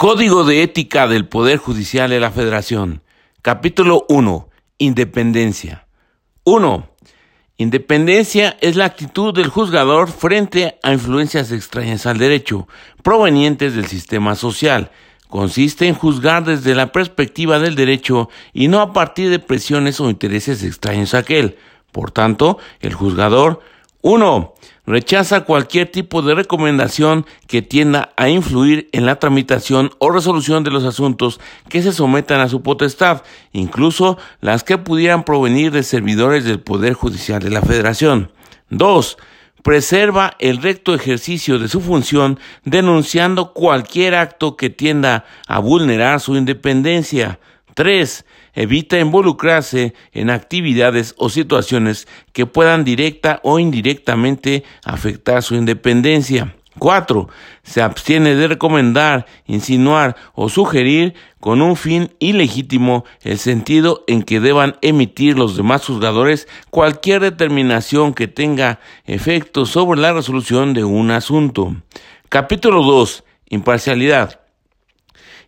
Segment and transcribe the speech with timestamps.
[0.00, 3.02] Código de Ética del Poder Judicial de la Federación.
[3.42, 4.48] Capítulo 1.
[4.78, 5.86] Independencia.
[6.44, 6.88] 1.
[7.58, 12.66] Independencia es la actitud del juzgador frente a influencias extrañas al derecho,
[13.02, 14.90] provenientes del sistema social.
[15.28, 20.08] Consiste en juzgar desde la perspectiva del derecho y no a partir de presiones o
[20.08, 21.58] intereses extraños a aquel.
[21.92, 23.60] Por tanto, el juzgador
[24.02, 24.54] 1.
[24.86, 30.70] Rechaza cualquier tipo de recomendación que tienda a influir en la tramitación o resolución de
[30.70, 33.22] los asuntos que se sometan a su potestad,
[33.52, 38.32] incluso las que pudieran provenir de servidores del Poder Judicial de la Federación.
[38.70, 39.16] 2.
[39.62, 46.34] Preserva el recto ejercicio de su función denunciando cualquier acto que tienda a vulnerar su
[46.36, 47.38] independencia.
[47.74, 48.24] 3
[48.60, 56.54] evita involucrarse en actividades o situaciones que puedan directa o indirectamente afectar su independencia.
[56.78, 57.28] 4.
[57.62, 64.40] Se abstiene de recomendar, insinuar o sugerir con un fin ilegítimo el sentido en que
[64.40, 71.10] deban emitir los demás juzgadores cualquier determinación que tenga efecto sobre la resolución de un
[71.10, 71.76] asunto.
[72.28, 73.24] Capítulo 2.
[73.50, 74.39] Imparcialidad.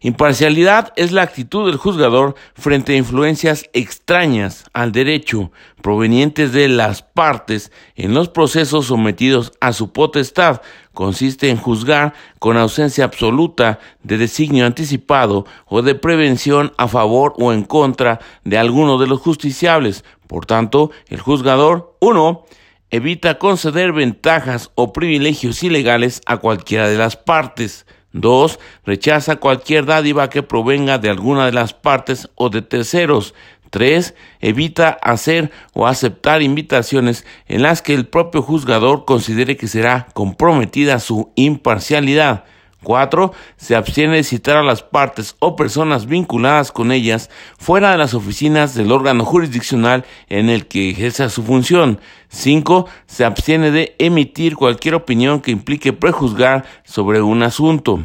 [0.05, 7.03] Imparcialidad es la actitud del juzgador frente a influencias extrañas al derecho provenientes de las
[7.03, 10.61] partes en los procesos sometidos a su potestad.
[10.93, 17.53] Consiste en juzgar con ausencia absoluta de designio anticipado o de prevención a favor o
[17.53, 20.05] en contra de alguno de los justiciables.
[20.27, 22.45] Por tanto, el juzgador 1
[22.91, 27.87] evita conceder ventajas o privilegios ilegales a cualquiera de las partes.
[28.13, 28.59] 2.
[28.85, 33.35] Rechaza cualquier dádiva que provenga de alguna de las partes o de terceros.
[33.71, 34.15] 3.
[34.41, 40.99] Evita hacer o aceptar invitaciones en las que el propio juzgador considere que será comprometida
[40.99, 42.45] su imparcialidad.
[42.83, 43.33] 4.
[43.57, 48.15] Se abstiene de citar a las partes o personas vinculadas con ellas fuera de las
[48.15, 52.01] oficinas del órgano jurisdiccional en el que ejerza su función.
[52.29, 52.89] 5.
[53.07, 58.03] Se abstiene de emitir cualquier opinión que implique prejuzgar sobre un asunto.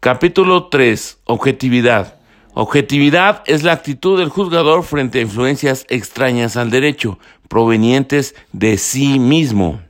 [0.00, 1.18] Capítulo 3.
[1.24, 2.16] Objetividad.
[2.54, 9.18] Objetividad es la actitud del juzgador frente a influencias extrañas al derecho, provenientes de sí
[9.18, 9.80] mismo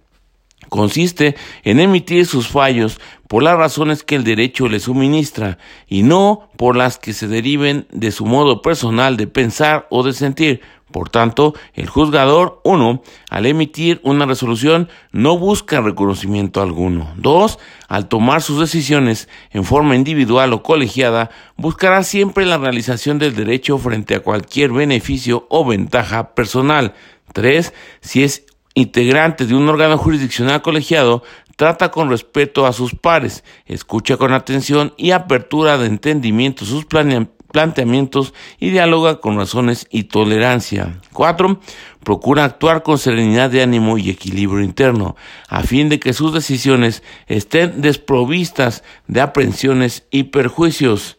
[0.71, 2.99] consiste en emitir sus fallos
[3.31, 7.87] por las razones que el derecho le suministra y no por las que se deriven
[7.93, 10.63] de su modo personal de pensar o de sentir.
[10.91, 17.13] Por tanto, el juzgador, uno, al emitir una resolución, no busca reconocimiento alguno.
[17.19, 23.37] Dos, al tomar sus decisiones en forma individual o colegiada, buscará siempre la realización del
[23.37, 26.95] derecho frente a cualquier beneficio o ventaja personal.
[27.33, 31.23] Tres, si es integrante de un órgano jurisdiccional colegiado,
[31.57, 38.35] trata con respeto a sus pares, escucha con atención y apertura de entendimiento sus planteamientos
[38.59, 41.01] y dialoga con razones y tolerancia.
[41.13, 41.61] 4.
[42.03, 45.17] Procura actuar con serenidad de ánimo y equilibrio interno,
[45.49, 51.19] a fin de que sus decisiones estén desprovistas de aprensiones y perjuicios.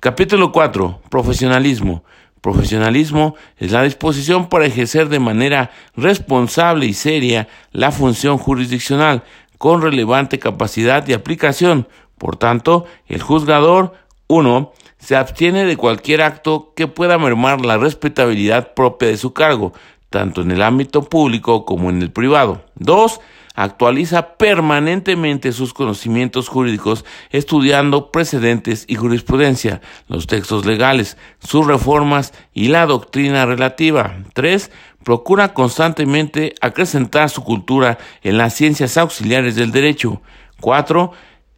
[0.00, 1.00] Capítulo 4.
[1.08, 2.04] Profesionalismo.
[2.44, 9.24] Profesionalismo es la disposición para ejercer de manera responsable y seria la función jurisdiccional
[9.58, 11.88] con relevante capacidad de aplicación.
[12.18, 13.94] Por tanto, el juzgador
[14.28, 19.72] 1 se abstiene de cualquier acto que pueda mermar la respetabilidad propia de su cargo,
[20.10, 22.64] tanto en el ámbito público como en el privado.
[22.76, 23.20] 2
[23.54, 32.68] actualiza permanentemente sus conocimientos jurídicos estudiando precedentes y jurisprudencia, los textos legales, sus reformas y
[32.68, 34.16] la doctrina relativa.
[34.34, 34.70] 3.
[35.04, 40.22] Procura constantemente acrecentar su cultura en las ciencias auxiliares del derecho.
[40.60, 41.12] 4.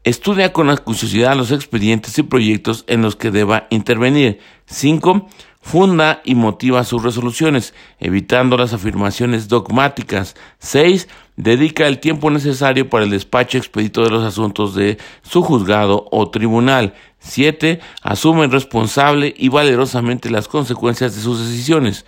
[0.04, 4.40] Estudia con acuciosidad los expedientes y proyectos en los que deba intervenir.
[4.66, 5.28] 5
[5.66, 10.36] funda y motiva sus resoluciones, evitando las afirmaciones dogmáticas.
[10.60, 11.08] 6.
[11.34, 16.30] Dedica el tiempo necesario para el despacho expedito de los asuntos de su juzgado o
[16.30, 16.94] tribunal.
[17.18, 17.80] 7.
[18.02, 22.06] Asume responsable y valerosamente las consecuencias de sus decisiones.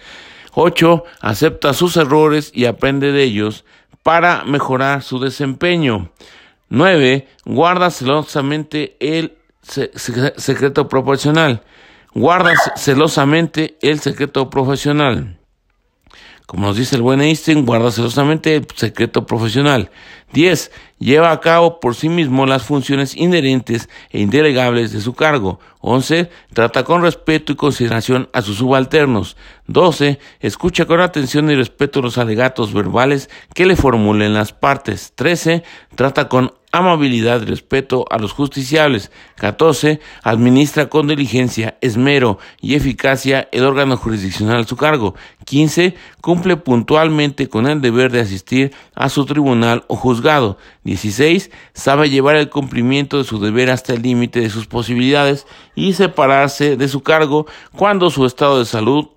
[0.61, 1.05] 8.
[1.21, 3.65] Acepta sus errores y aprende de ellos
[4.03, 6.11] para mejorar su desempeño.
[6.69, 7.29] 9.
[7.45, 11.63] Guarda celosamente el secreto proporcional
[12.15, 15.39] guarda celosamente el secreto profesional.
[16.47, 19.91] Como nos dice el buen Einstein, guarda celosamente el secreto profesional.
[20.33, 20.71] 10.
[20.99, 25.61] Lleva a cabo por sí mismo las funciones inherentes e indelegables de su cargo.
[25.81, 26.29] 11.
[26.53, 29.37] Trata con respeto y consideración a sus subalternos.
[29.69, 30.19] 12.
[30.41, 35.13] Escucha con atención y respeto los alegatos verbales que le formulen las partes.
[35.15, 35.63] 13.
[35.95, 39.11] Trata con amabilidad y respeto a los justiciables.
[39.37, 40.01] 14.
[40.23, 45.15] Administra con diligencia, esmero y eficacia el órgano jurisdiccional a su cargo.
[45.45, 45.95] 15.
[46.21, 50.59] Cumple puntualmente con el deber de asistir a su tribunal o juzgado.
[50.89, 51.51] 16.
[51.75, 56.77] Sabe llevar el cumplimiento de su deber hasta el límite de sus posibilidades y separarse
[56.77, 57.47] de su cargo
[57.77, 59.09] cuando su estado de salud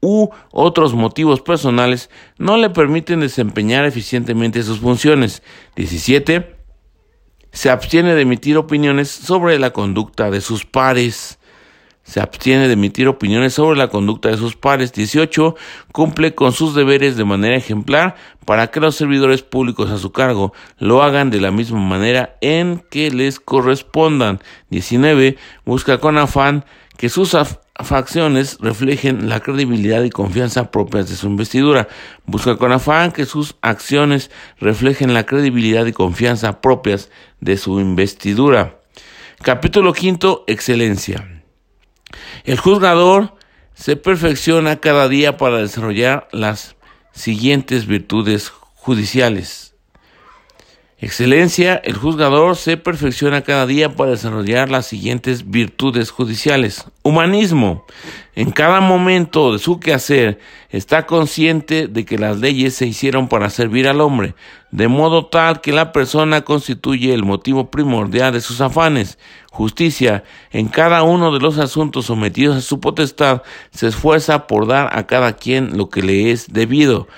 [0.00, 2.08] u otros motivos personales
[2.38, 5.42] no le permiten desempeñar eficientemente sus funciones.
[5.76, 6.56] 17
[7.52, 11.39] se abstiene de emitir opiniones sobre la conducta de sus pares.
[12.10, 14.92] Se abstiene de emitir opiniones sobre la conducta de sus pares.
[14.92, 15.54] 18.
[15.92, 20.52] Cumple con sus deberes de manera ejemplar para que los servidores públicos a su cargo
[20.78, 24.40] lo hagan de la misma manera en que les correspondan.
[24.70, 25.38] 19.
[25.64, 26.64] Busca con afán
[26.96, 27.36] que sus
[27.78, 31.86] facciones reflejen la credibilidad y confianza propias de su investidura.
[32.26, 37.08] Busca con afán que sus acciones reflejen la credibilidad y confianza propias
[37.38, 38.80] de su investidura.
[39.42, 41.39] Capítulo quinto, excelencia.
[42.44, 43.34] El juzgador
[43.74, 46.76] se perfecciona cada día para desarrollar las
[47.12, 49.69] siguientes virtudes judiciales.
[51.02, 56.84] Excelencia, el juzgador se perfecciona cada día para desarrollar las siguientes virtudes judiciales.
[57.02, 57.86] Humanismo.
[58.34, 60.38] En cada momento de su quehacer
[60.68, 64.34] está consciente de que las leyes se hicieron para servir al hombre,
[64.72, 69.18] de modo tal que la persona constituye el motivo primordial de sus afanes.
[69.50, 70.22] Justicia.
[70.50, 75.06] En cada uno de los asuntos sometidos a su potestad se esfuerza por dar a
[75.06, 77.08] cada quien lo que le es debido.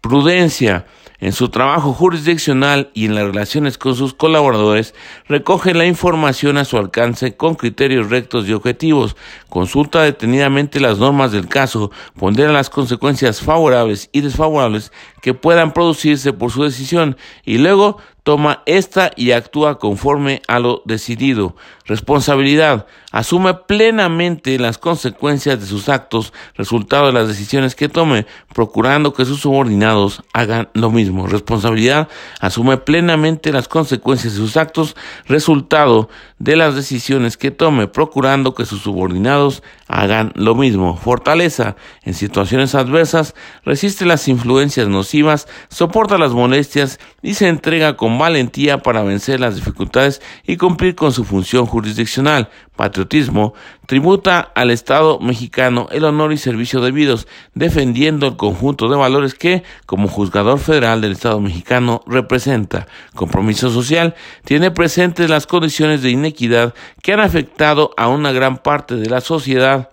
[0.00, 0.86] Prudencia.
[1.20, 4.94] En su trabajo jurisdiccional y en las relaciones con sus colaboradores,
[5.26, 9.16] recoge la información a su alcance con criterios rectos y objetivos,
[9.48, 16.32] consulta detenidamente las normas del caso, pondera las consecuencias favorables y desfavorables que puedan producirse
[16.32, 21.56] por su decisión y luego toma esta y actúa conforme a lo decidido.
[21.88, 22.86] Responsabilidad.
[23.12, 29.24] Asume plenamente las consecuencias de sus actos, resultado de las decisiones que tome, procurando que
[29.24, 31.26] sus subordinados hagan lo mismo.
[31.26, 32.08] Responsabilidad.
[32.40, 34.96] Asume plenamente las consecuencias de sus actos,
[35.26, 40.94] resultado de las decisiones que tome, procurando que sus subordinados hagan lo mismo.
[40.94, 41.76] Fortaleza.
[42.02, 48.82] En situaciones adversas, resiste las influencias nocivas, soporta las molestias y se entrega con valentía
[48.82, 53.54] para vencer las dificultades y cumplir con su función jurisdiccional, patriotismo,
[53.86, 59.62] tributa al Estado mexicano el honor y servicio debidos, defendiendo el conjunto de valores que,
[59.86, 62.88] como juzgador federal del Estado mexicano, representa.
[63.14, 68.96] Compromiso social, tiene presentes las condiciones de inequidad que han afectado a una gran parte
[68.96, 69.90] de la sociedad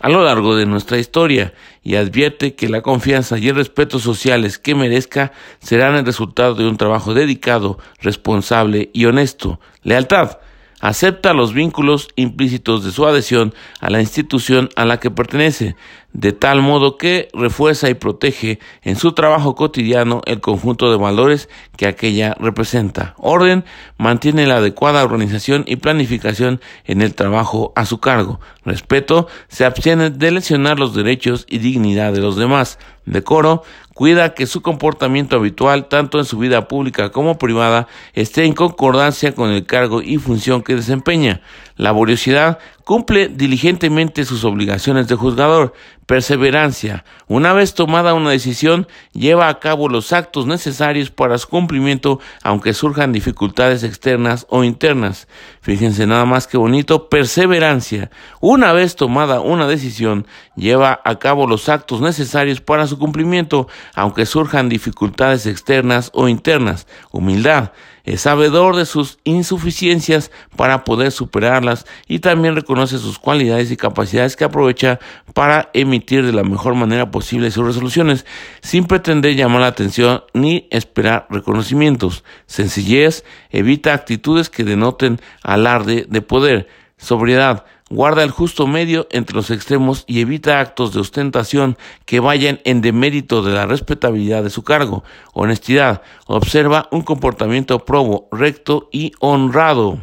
[0.00, 4.58] a lo largo de nuestra historia y advierte que la confianza y el respeto sociales
[4.58, 9.60] que merezca serán el resultado de un trabajo dedicado, responsable y honesto.
[9.82, 10.38] Lealtad
[10.80, 15.76] acepta los vínculos implícitos de su adhesión a la institución a la que pertenece,
[16.12, 21.48] de tal modo que refuerza y protege en su trabajo cotidiano el conjunto de valores
[21.76, 23.14] que aquella representa.
[23.18, 23.64] Orden
[23.98, 28.40] mantiene la adecuada organización y planificación en el trabajo a su cargo.
[28.64, 32.78] Respeto se abstiene de lesionar los derechos y dignidad de los demás.
[33.04, 33.62] Decoro
[33.94, 39.34] cuida que su comportamiento habitual, tanto en su vida pública como privada, esté en concordancia
[39.34, 41.40] con el cargo y función que desempeña.
[41.76, 45.74] Laboriosidad cumple diligentemente sus obligaciones de juzgador.
[46.06, 47.04] Perseverancia.
[47.26, 52.72] Una vez tomada una decisión, lleva a cabo los actos necesarios para su cumplimiento, aunque
[52.72, 55.28] surjan dificultades externas o internas.
[55.60, 57.10] Fíjense nada más que bonito.
[57.10, 58.10] Perseverancia.
[58.40, 60.26] Una vez tomada una decisión,
[60.56, 66.86] lleva a cabo los actos necesarios para su cumplimiento, aunque surjan dificultades externas o internas.
[67.10, 67.72] Humildad
[68.08, 74.34] es sabedor de sus insuficiencias para poder superarlas y también reconoce sus cualidades y capacidades
[74.34, 74.98] que aprovecha
[75.34, 78.24] para emitir de la mejor manera posible sus resoluciones,
[78.62, 82.24] sin pretender llamar la atención ni esperar reconocimientos.
[82.46, 86.68] Sencillez evita actitudes que denoten alarde de poder.
[86.96, 92.60] Sobriedad guarda el justo medio entre los extremos y evita actos de ostentación que vayan
[92.64, 95.04] en demérito de la respetabilidad de su cargo.
[95.32, 99.98] Honestidad, observa un comportamiento probo, recto y honrado.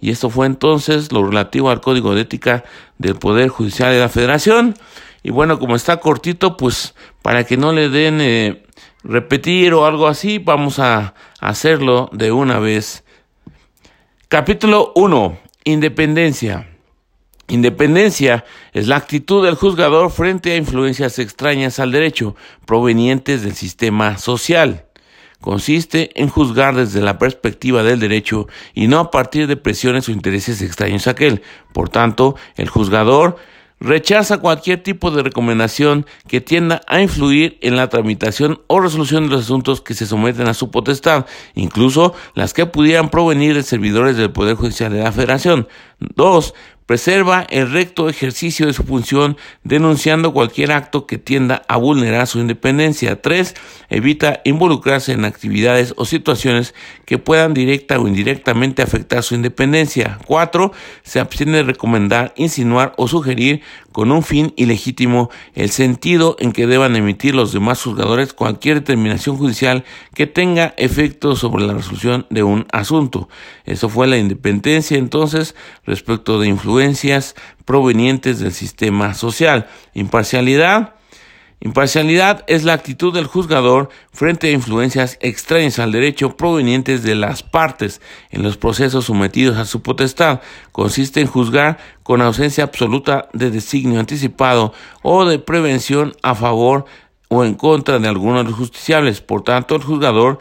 [0.00, 2.64] Y esto fue entonces lo relativo al Código de Ética
[2.98, 4.74] del Poder Judicial de la Federación.
[5.22, 8.62] Y bueno, como está cortito, pues para que no le den eh,
[9.02, 13.04] repetir o algo así, vamos a hacerlo de una vez.
[14.28, 15.38] Capítulo 1.
[15.64, 16.75] Independencia.
[17.48, 22.34] Independencia es la actitud del juzgador frente a influencias extrañas al derecho
[22.66, 24.86] provenientes del sistema social.
[25.40, 30.12] Consiste en juzgar desde la perspectiva del derecho y no a partir de presiones o
[30.12, 31.42] intereses extraños a aquel.
[31.72, 33.36] Por tanto, el juzgador
[33.78, 39.34] rechaza cualquier tipo de recomendación que tienda a influir en la tramitación o resolución de
[39.34, 44.16] los asuntos que se someten a su potestad, incluso las que pudieran provenir de servidores
[44.16, 45.68] del Poder Judicial de la Federación.
[45.98, 46.54] 2
[46.86, 52.38] preserva el recto ejercicio de su función denunciando cualquier acto que tienda a vulnerar su
[52.38, 53.20] independencia.
[53.20, 53.54] 3.
[53.90, 56.74] Evita involucrarse en actividades o situaciones
[57.04, 60.18] que puedan directa o indirectamente afectar su independencia.
[60.26, 60.72] 4.
[61.02, 63.62] Se abstiene de recomendar, insinuar o sugerir
[63.96, 69.38] con un fin ilegítimo el sentido en que deban emitir los demás juzgadores cualquier determinación
[69.38, 73.30] judicial que tenga efecto sobre la resolución de un asunto.
[73.64, 75.54] Eso fue la independencia entonces
[75.86, 79.66] respecto de influencias provenientes del sistema social.
[79.94, 80.95] Imparcialidad
[81.60, 87.42] Imparcialidad es la actitud del juzgador frente a influencias extrañas al derecho provenientes de las
[87.42, 90.40] partes en los procesos sometidos a su potestad.
[90.70, 96.84] Consiste en juzgar con ausencia absoluta de designio anticipado o de prevención a favor
[97.28, 99.22] o en contra de algunos de los justiciables.
[99.22, 100.38] Por tanto, el juzgador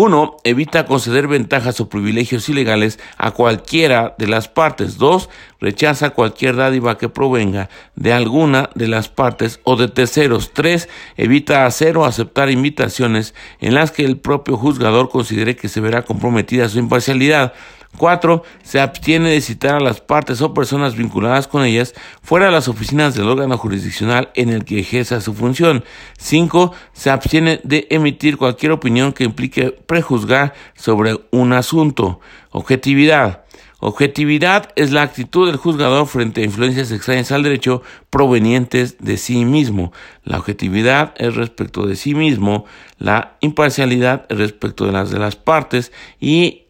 [0.00, 4.96] uno, evita conceder ventajas o privilegios ilegales a cualquiera de las partes.
[4.96, 5.28] Dos,
[5.60, 10.52] rechaza cualquier dádiva que provenga de alguna de las partes o de terceros.
[10.52, 15.80] Tres, evita hacer o aceptar invitaciones en las que el propio juzgador considere que se
[15.80, 17.52] verá comprometida su imparcialidad.
[17.96, 18.42] 4.
[18.62, 22.68] Se abstiene de citar a las partes o personas vinculadas con ellas fuera de las
[22.68, 25.84] oficinas del órgano jurisdiccional en el que ejerza su función.
[26.18, 26.72] 5.
[26.92, 32.20] Se abstiene de emitir cualquier opinión que implique prejuzgar sobre un asunto.
[32.50, 33.44] Objetividad.
[33.80, 39.44] Objetividad es la actitud del juzgador frente a influencias extrañas al derecho provenientes de sí
[39.44, 39.92] mismo.
[40.24, 42.64] La objetividad es respecto de sí mismo,
[42.98, 46.64] la imparcialidad es respecto de las de las partes y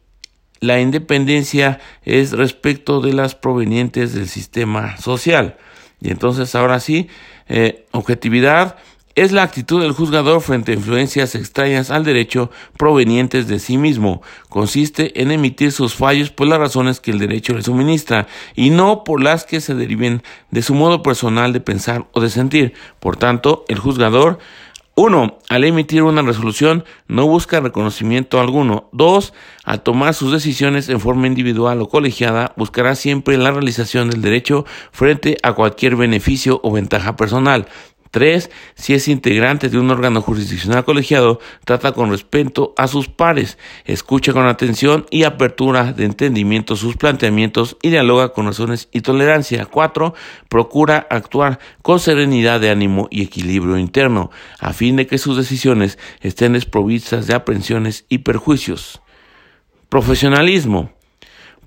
[0.60, 5.56] la independencia es respecto de las provenientes del sistema social.
[6.00, 7.08] Y entonces ahora sí,
[7.48, 8.76] eh, objetividad
[9.18, 14.22] es la actitud del juzgador frente a influencias extrañas al derecho provenientes de sí mismo.
[14.48, 19.02] Consiste en emitir sus fallos por las razones que el derecho le suministra y no
[19.02, 20.22] por las que se deriven
[20.52, 22.74] de su modo personal de pensar o de sentir.
[23.00, 24.38] Por tanto, el juzgador
[25.00, 28.88] uno, al emitir una resolución no busca reconocimiento alguno.
[28.90, 34.22] Dos, al tomar sus decisiones en forma individual o colegiada, buscará siempre la realización del
[34.22, 37.68] derecho frente a cualquier beneficio o ventaja personal.
[38.10, 38.50] 3.
[38.74, 44.32] Si es integrante de un órgano jurisdiccional colegiado, trata con respeto a sus pares, escucha
[44.32, 49.66] con atención y apertura de entendimiento sus planteamientos y dialoga con razones y tolerancia.
[49.66, 50.14] 4.
[50.48, 55.98] Procura actuar con serenidad de ánimo y equilibrio interno, a fin de que sus decisiones
[56.20, 59.00] estén desprovistas de aprensiones y perjuicios.
[59.88, 60.97] Profesionalismo.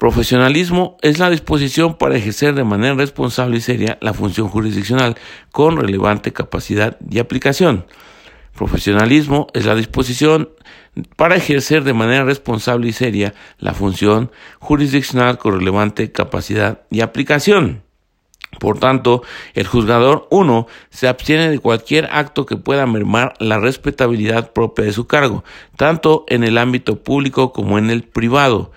[0.01, 5.15] Profesionalismo es la disposición para ejercer de manera responsable y seria la función jurisdiccional
[5.51, 7.85] con relevante capacidad y aplicación.
[8.55, 10.49] Profesionalismo es la disposición
[11.17, 17.83] para ejercer de manera responsable y seria la función jurisdiccional con relevante capacidad y aplicación.
[18.59, 19.21] Por tanto,
[19.53, 24.93] el juzgador 1 se abstiene de cualquier acto que pueda mermar la respetabilidad propia de
[24.93, 25.43] su cargo,
[25.77, 28.71] tanto en el ámbito público como en el privado.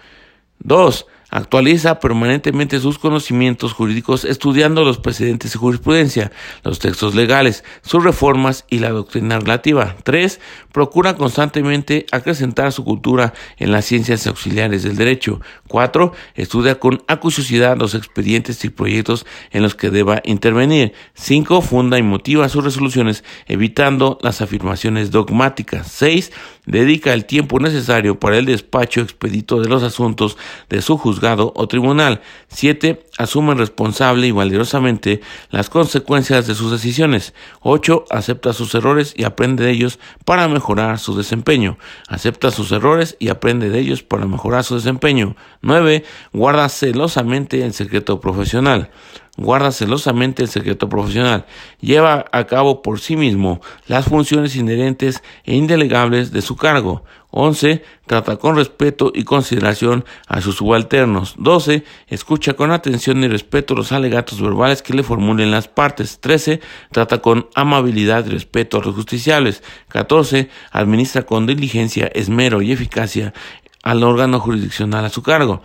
[0.58, 1.06] 2.
[1.34, 6.30] Actualiza permanentemente sus conocimientos jurídicos estudiando los precedentes de jurisprudencia,
[6.62, 9.96] los textos legales, sus reformas y la doctrina relativa.
[10.04, 10.38] 3.
[10.70, 15.40] Procura constantemente acrecentar su cultura en las ciencias auxiliares del derecho.
[15.66, 16.12] 4.
[16.36, 20.92] Estudia con acuciosidad los expedientes y proyectos en los que deba intervenir.
[21.14, 21.62] 5.
[21.62, 25.90] Funda y motiva sus resoluciones evitando las afirmaciones dogmáticas.
[25.90, 26.30] 6
[26.64, 30.38] dedica el tiempo necesario para el despacho expedito de los asuntos
[30.70, 32.20] de su juzgado o tribunal.
[32.48, 33.04] 7.
[33.18, 37.34] Asume responsable y valerosamente las consecuencias de sus decisiones.
[37.60, 38.04] 8.
[38.10, 41.78] Acepta sus errores y aprende de ellos para mejorar su desempeño.
[42.08, 45.36] Acepta sus errores y aprende de ellos para mejorar su desempeño.
[45.62, 46.04] 9.
[46.32, 48.90] Guarda celosamente el secreto profesional
[49.36, 51.46] guarda celosamente el secreto profesional,
[51.80, 57.04] lleva a cabo por sí mismo las funciones inherentes e indelegables de su cargo.
[57.36, 57.82] 11.
[58.06, 61.34] Trata con respeto y consideración a sus subalternos.
[61.38, 61.84] 12.
[62.06, 66.20] Escucha con atención y respeto los alegatos verbales que le formulen las partes.
[66.20, 66.60] 13.
[66.92, 69.64] Trata con amabilidad y respeto a los justiciables.
[69.88, 70.48] 14.
[70.70, 73.34] Administra con diligencia, esmero y eficacia
[73.82, 75.60] al órgano jurisdiccional a su cargo.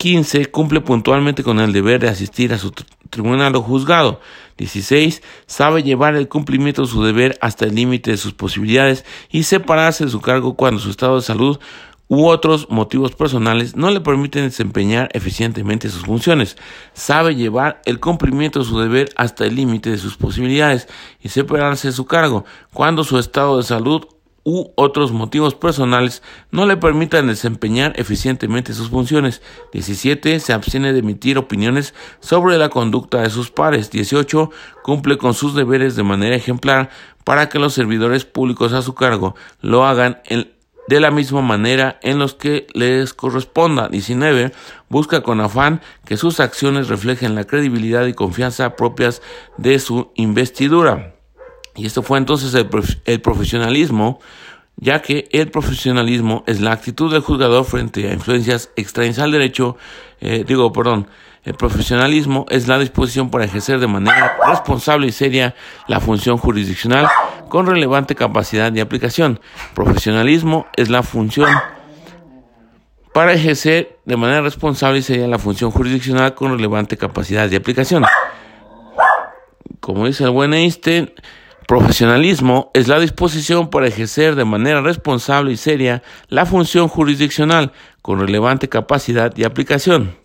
[0.00, 0.46] 15.
[0.46, 2.72] Cumple puntualmente con el deber de asistir a su
[3.10, 4.18] tribunal o juzgado.
[4.56, 5.22] 16.
[5.44, 10.06] Sabe llevar el cumplimiento de su deber hasta el límite de sus posibilidades y separarse
[10.06, 11.60] de su cargo cuando su estado de salud
[12.08, 16.56] u otros motivos personales no le permiten desempeñar eficientemente sus funciones.
[16.94, 20.88] Sabe llevar el cumplimiento de su deber hasta el límite de sus posibilidades
[21.22, 24.06] y separarse de su cargo cuando su estado de salud
[24.44, 29.42] u otros motivos personales no le permitan desempeñar eficientemente sus funciones.
[29.72, 30.40] 17.
[30.40, 33.90] Se abstiene de emitir opiniones sobre la conducta de sus pares.
[33.90, 34.50] 18.
[34.82, 36.90] Cumple con sus deberes de manera ejemplar
[37.24, 40.22] para que los servidores públicos a su cargo lo hagan
[40.88, 43.88] de la misma manera en los que les corresponda.
[43.88, 44.52] 19.
[44.88, 49.22] Busca con afán que sus acciones reflejen la credibilidad y confianza propias
[49.56, 51.14] de su investidura.
[51.80, 54.20] Y esto fue entonces el, profesionalismo,
[54.76, 59.78] ya que el profesionalismo es la actitud del juzgador frente a influencias extrañas al derecho,
[60.20, 61.06] eh, digo, perdón,
[61.42, 65.54] el profesionalismo es la disposición para ejercer de manera responsable y seria
[65.88, 67.08] la función jurisdiccional
[67.48, 69.40] con relevante capacidad de aplicación.
[69.74, 71.48] Profesionalismo es la función
[73.14, 78.04] para ejercer de manera responsable y seria la función jurisdiccional con relevante capacidad de aplicación.
[79.80, 81.10] Como dice el buen Einstein,
[81.70, 87.70] Profesionalismo es la disposición para ejercer de manera responsable y seria la función jurisdiccional
[88.02, 90.16] con relevante capacidad y aplicación.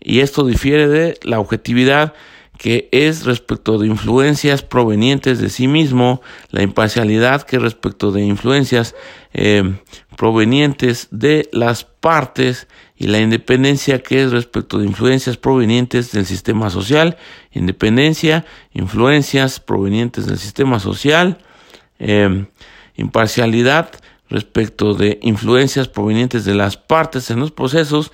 [0.00, 2.14] Y esto difiere de la objetividad
[2.56, 8.94] que es respecto de influencias provenientes de sí mismo, la imparcialidad que respecto de influencias
[9.34, 9.78] eh,
[10.16, 16.70] provenientes de las partes y la independencia que es respecto de influencias provenientes del sistema
[16.70, 17.18] social,
[17.52, 21.38] independencia, influencias provenientes del sistema social,
[21.98, 22.46] em,
[22.96, 23.90] imparcialidad
[24.28, 28.12] respecto de influencias provenientes de las partes en los procesos,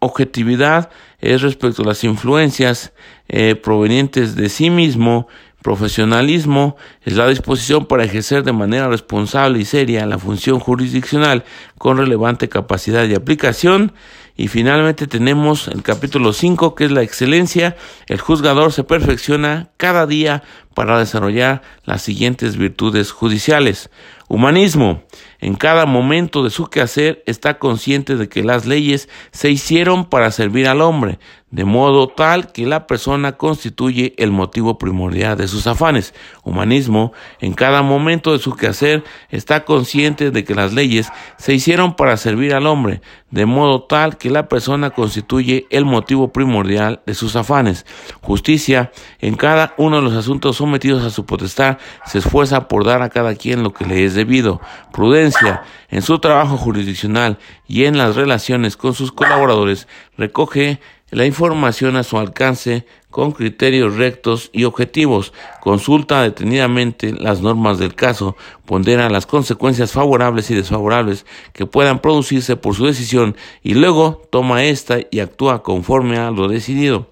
[0.00, 2.92] objetividad es respecto a las influencias
[3.28, 5.28] eh, provenientes de sí mismo
[5.68, 11.44] Profesionalismo es la disposición para ejercer de manera responsable y seria la función jurisdiccional
[11.76, 13.92] con relevante capacidad de aplicación.
[14.34, 17.76] Y finalmente tenemos el capítulo 5 que es la excelencia.
[18.06, 23.90] El juzgador se perfecciona cada día para desarrollar las siguientes virtudes judiciales.
[24.28, 25.02] Humanismo.
[25.40, 30.30] En cada momento de su quehacer está consciente de que las leyes se hicieron para
[30.30, 31.18] servir al hombre,
[31.50, 36.14] de modo tal que la persona constituye el motivo primordial de sus afanes.
[36.44, 41.94] Humanismo, en cada momento de su quehacer, está consciente de que las leyes se hicieron
[41.94, 47.14] para servir al hombre, de modo tal que la persona constituye el motivo primordial de
[47.14, 47.86] sus afanes.
[48.20, 53.00] Justicia, en cada uno de los asuntos sometidos a su potestad, se esfuerza por dar
[53.02, 54.60] a cada quien lo que le es debido.
[54.92, 61.96] Prudencia, en su trabajo jurisdiccional y en las relaciones con sus colaboradores, recoge la información
[61.96, 69.08] a su alcance con criterios rectos y objetivos, consulta detenidamente las normas del caso, pondera
[69.08, 74.98] las consecuencias favorables y desfavorables que puedan producirse por su decisión y luego toma esta
[75.10, 77.08] y actúa conforme a lo decidido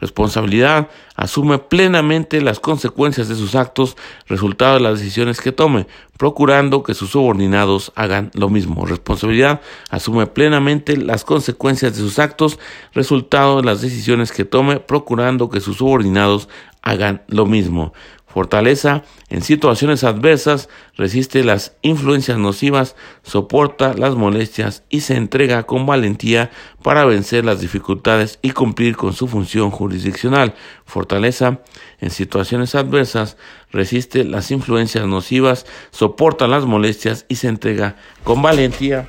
[0.00, 6.82] responsabilidad, asume plenamente las consecuencias de sus actos, resultado de las decisiones que tome, procurando
[6.82, 8.86] que sus subordinados hagan lo mismo.
[8.86, 12.58] Responsabilidad, asume plenamente las consecuencias de sus actos,
[12.92, 16.48] resultado de las decisiones que tome, procurando que sus subordinados
[16.82, 17.92] hagan lo mismo.
[18.36, 25.86] Fortaleza, en situaciones adversas, resiste las influencias nocivas, soporta las molestias y se entrega con
[25.86, 26.50] valentía
[26.82, 30.52] para vencer las dificultades y cumplir con su función jurisdiccional.
[30.84, 31.62] Fortaleza,
[31.98, 33.38] en situaciones adversas,
[33.72, 39.08] resiste las influencias nocivas, soporta las molestias y se entrega con valentía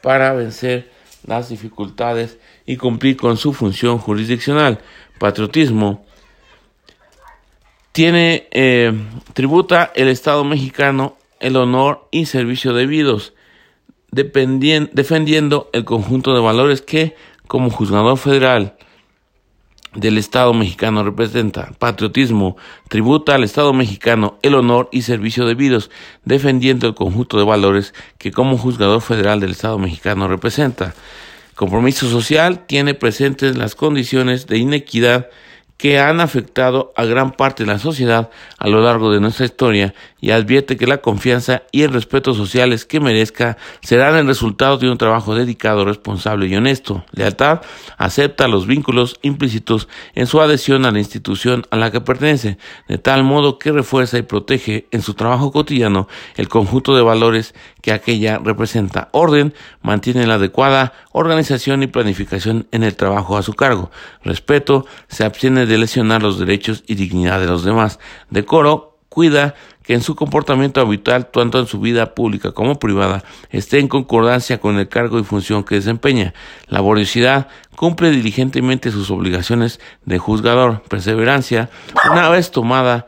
[0.00, 0.92] para vencer
[1.26, 4.78] las dificultades y cumplir con su función jurisdiccional.
[5.18, 6.06] Patriotismo,
[7.98, 8.92] tiene, eh,
[9.34, 13.34] tributa el Estado mexicano el honor y servicio debidos,
[14.12, 17.16] defendiendo el conjunto de valores que,
[17.48, 18.76] como juzgador federal
[19.96, 22.56] del Estado mexicano representa, patriotismo,
[22.86, 25.90] tributa al Estado mexicano el honor y servicio debidos,
[26.24, 30.94] defendiendo el conjunto de valores que, como juzgador federal del Estado mexicano representa.
[31.56, 35.30] Compromiso social tiene presentes las condiciones de inequidad
[35.78, 39.94] que han afectado a gran parte de la sociedad a lo largo de nuestra historia
[40.20, 44.90] y advierte que la confianza y el respeto sociales que merezca serán el resultado de
[44.90, 47.04] un trabajo dedicado, responsable y honesto.
[47.12, 47.60] Lealtad
[47.96, 52.98] acepta los vínculos implícitos en su adhesión a la institución a la que pertenece, de
[52.98, 57.92] tal modo que refuerza y protege en su trabajo cotidiano el conjunto de valores que
[57.92, 59.08] aquella representa.
[59.12, 63.90] Orden mantiene la adecuada organización y planificación en el trabajo a su cargo.
[64.22, 67.98] Respeto se abstiene de lesionar los derechos y dignidad de los demás.
[68.30, 73.78] Decoro cuida que en su comportamiento habitual, tanto en su vida pública como privada, esté
[73.78, 76.34] en concordancia con el cargo y función que desempeña.
[76.66, 80.82] Laboriosidad cumple diligentemente sus obligaciones de juzgador.
[80.88, 81.70] Perseverancia,
[82.10, 83.06] una vez tomada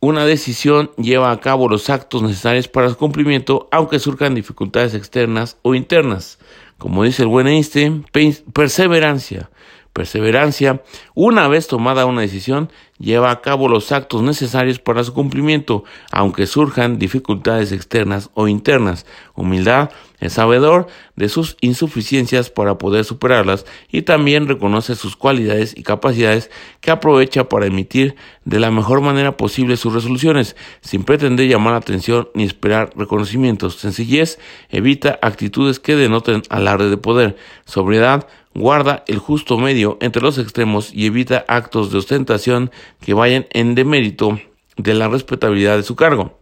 [0.00, 5.56] una decisión, lleva a cabo los actos necesarios para su cumplimiento, aunque surjan dificultades externas
[5.62, 6.38] o internas.
[6.78, 8.04] Como dice el buen Einstein,
[8.52, 9.50] perseverancia
[9.98, 10.80] perseverancia,
[11.14, 15.82] una vez tomada una decisión, lleva a cabo los actos necesarios para su cumplimiento,
[16.12, 19.06] aunque surjan dificultades externas o internas.
[19.34, 25.84] Humildad es sabedor de sus insuficiencias para poder superarlas y también reconoce sus cualidades y
[25.84, 26.50] capacidades
[26.80, 31.78] que aprovecha para emitir de la mejor manera posible sus resoluciones, sin pretender llamar la
[31.78, 33.76] atención ni esperar reconocimientos.
[33.76, 34.38] Sencillez
[34.70, 37.36] evita actitudes que denoten alarde de poder.
[37.64, 43.46] Sobriedad guarda el justo medio entre los extremos y evita actos de ostentación que vayan
[43.52, 44.40] en demérito
[44.76, 46.38] de la respetabilidad de su cargo.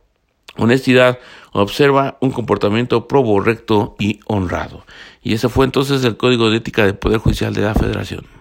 [0.57, 1.19] Honestidad
[1.63, 4.85] observa un comportamiento probo, recto y honrado.
[5.23, 8.36] Y ese fue entonces el Código de Ética del Poder Judicial de la Federación.